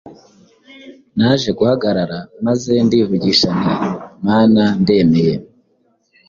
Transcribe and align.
Naje 1.17 1.49
guhagarara, 1.57 2.19
maze 2.45 2.71
ndivugisha 2.85 3.47
nti 3.59 3.73
“Mana 4.25 4.63
ndemeye. 4.81 5.35